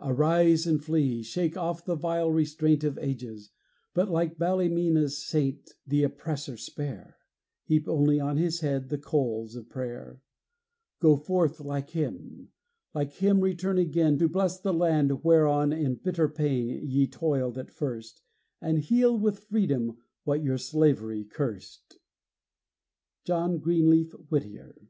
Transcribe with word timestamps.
Arise 0.00 0.66
and 0.66 0.82
flee! 0.82 1.22
shake 1.22 1.56
off 1.56 1.84
the 1.84 1.94
vile 1.94 2.32
restraint 2.32 2.82
Of 2.82 2.98
ages; 2.98 3.50
but, 3.94 4.10
like 4.10 4.36
Ballymena's 4.36 5.22
saint, 5.24 5.70
The 5.86 6.02
oppressor 6.02 6.56
spare, 6.56 7.16
Heap 7.62 7.88
only 7.88 8.18
on 8.18 8.38
his 8.38 8.58
head 8.58 8.88
the 8.88 8.98
coals 8.98 9.54
of 9.54 9.68
prayer. 9.68 10.20
Go 10.98 11.14
forth, 11.14 11.60
like 11.60 11.90
him! 11.90 12.48
like 12.92 13.12
him 13.12 13.38
return 13.40 13.78
again, 13.78 14.18
To 14.18 14.28
bless 14.28 14.58
the 14.58 14.74
land 14.74 15.22
whereon 15.22 15.72
in 15.72 15.94
bitter 15.94 16.28
pain 16.28 16.66
Ye 16.90 17.06
toiled 17.06 17.56
at 17.56 17.70
first, 17.70 18.20
And 18.60 18.80
heal 18.80 19.16
with 19.16 19.44
freedom 19.44 19.96
what 20.24 20.42
your 20.42 20.58
slavery 20.58 21.22
cursed. 21.24 22.00
JOHN 23.24 23.58
GREENLEAF 23.60 24.12
WHITTIER. 24.28 24.88